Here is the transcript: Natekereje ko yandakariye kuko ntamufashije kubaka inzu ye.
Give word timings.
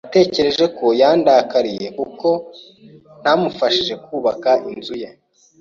Natekereje 0.05 0.65
ko 0.77 0.85
yandakariye 1.01 1.87
kuko 1.99 2.27
ntamufashije 3.21 3.93
kubaka 4.05 4.51
inzu 4.73 4.95
ye. 5.01 5.09